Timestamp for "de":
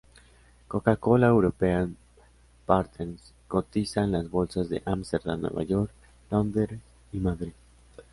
4.67-4.81